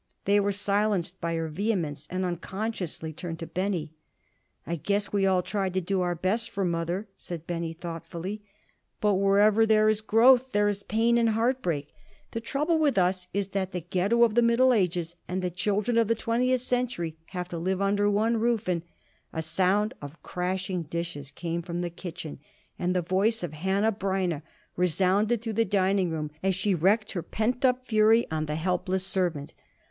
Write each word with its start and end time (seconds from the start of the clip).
They 0.25 0.39
were 0.39 0.51
silenced 0.51 1.21
by 1.21 1.35
her 1.35 1.47
vehemence, 1.47 2.07
and 2.09 2.25
unconsciously 2.25 3.13
turned 3.13 3.37
to 3.37 3.45
Benny. 3.45 3.93
"I 4.65 4.75
guess 4.75 5.13
we 5.13 5.27
all 5.27 5.43
tried 5.43 5.75
to 5.75 5.79
do 5.79 6.01
our 6.01 6.15
best 6.15 6.49
for 6.49 6.65
mother," 6.65 7.07
said 7.15 7.45
Benny, 7.45 7.71
thoughtfully. 7.73 8.41
"But 8.99 9.13
wherever 9.13 9.63
there 9.63 9.89
is 9.89 10.01
growth, 10.01 10.53
there 10.53 10.67
is 10.67 10.81
pain 10.81 11.19
and 11.19 11.29
heartbreak. 11.29 11.93
The 12.31 12.41
trouble 12.41 12.79
with 12.79 12.97
us 12.97 13.27
is 13.31 13.49
that 13.49 13.73
the 13.73 13.79
Ghetto 13.79 14.23
of 14.23 14.33
the 14.33 14.41
Middle 14.41 14.73
Ages 14.73 15.17
and 15.27 15.43
the 15.43 15.51
children 15.51 15.99
of 15.99 16.07
the 16.07 16.15
twentieth 16.15 16.61
century 16.61 17.17
have 17.27 17.47
to 17.49 17.59
live 17.59 17.79
under 17.79 18.09
one 18.09 18.37
roof, 18.37 18.67
and" 18.67 18.81
A 19.33 19.43
sound 19.43 19.93
of 20.01 20.23
crashing 20.23 20.81
dishes 20.81 21.29
came 21.29 21.61
from 21.61 21.81
the 21.81 21.91
kitchen, 21.91 22.39
and 22.79 22.95
the 22.95 23.03
voice 23.03 23.43
of 23.43 23.51
Hanneh 23.53 23.99
Breineh 23.99 24.41
resounded 24.75 25.43
through 25.43 25.53
the 25.53 25.63
dining 25.63 26.09
room 26.09 26.31
as 26.41 26.55
she 26.55 26.73
wreaked 26.73 27.11
her 27.11 27.21
pent 27.21 27.63
up 27.63 27.85
fury 27.85 28.25
on 28.31 28.47
the 28.47 28.55
helpless 28.55 29.05
servant. 29.05 29.53